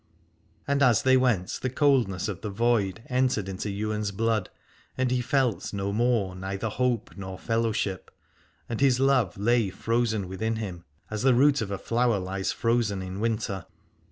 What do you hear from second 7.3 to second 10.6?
fellowship, and his love lay frozen within